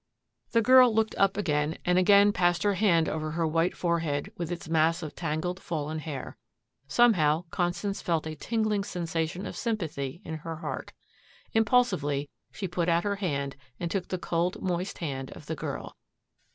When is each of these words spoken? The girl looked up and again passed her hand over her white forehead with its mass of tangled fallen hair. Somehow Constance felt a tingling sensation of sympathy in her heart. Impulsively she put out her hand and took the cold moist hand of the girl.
The 0.53 0.63
girl 0.63 0.91
looked 0.91 1.13
up 1.19 1.37
and 1.37 1.77
again 1.85 2.31
passed 2.33 2.63
her 2.63 2.73
hand 2.73 3.07
over 3.07 3.29
her 3.33 3.45
white 3.45 3.77
forehead 3.77 4.31
with 4.35 4.51
its 4.51 4.67
mass 4.67 5.03
of 5.03 5.13
tangled 5.13 5.59
fallen 5.59 5.99
hair. 5.99 6.37
Somehow 6.87 7.45
Constance 7.51 8.01
felt 8.01 8.25
a 8.25 8.33
tingling 8.33 8.83
sensation 8.83 9.45
of 9.45 9.55
sympathy 9.55 10.19
in 10.25 10.37
her 10.37 10.55
heart. 10.55 10.91
Impulsively 11.53 12.31
she 12.51 12.67
put 12.67 12.89
out 12.89 13.03
her 13.03 13.17
hand 13.17 13.55
and 13.79 13.91
took 13.91 14.07
the 14.07 14.17
cold 14.17 14.59
moist 14.59 14.97
hand 14.97 15.29
of 15.33 15.45
the 15.45 15.55
girl. 15.55 15.95